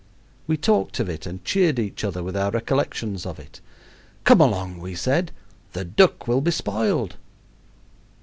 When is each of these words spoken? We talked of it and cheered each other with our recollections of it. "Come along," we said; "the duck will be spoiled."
We 0.47 0.57
talked 0.57 0.99
of 0.99 1.09
it 1.09 1.27
and 1.27 1.45
cheered 1.45 1.77
each 1.77 2.03
other 2.03 2.23
with 2.23 2.35
our 2.35 2.49
recollections 2.49 3.23
of 3.23 3.37
it. 3.39 3.61
"Come 4.23 4.41
along," 4.41 4.79
we 4.79 4.95
said; 4.95 5.31
"the 5.73 5.85
duck 5.85 6.27
will 6.27 6.41
be 6.41 6.49
spoiled." 6.49 7.17